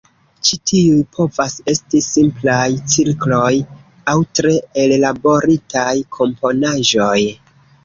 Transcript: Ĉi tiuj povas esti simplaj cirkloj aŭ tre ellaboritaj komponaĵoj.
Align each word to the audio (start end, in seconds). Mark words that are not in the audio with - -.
Ĉi 0.47 0.57
tiuj 0.69 1.01
povas 1.17 1.53
esti 1.73 2.01
simplaj 2.05 2.65
cirkloj 2.95 3.53
aŭ 4.15 4.17
tre 4.41 4.57
ellaboritaj 4.87 5.95
komponaĵoj. 6.19 7.17